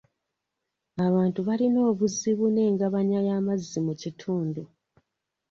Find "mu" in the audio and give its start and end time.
3.85-3.93